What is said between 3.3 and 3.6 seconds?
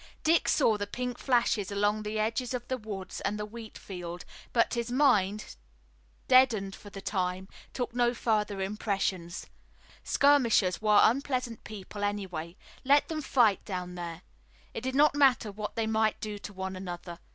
the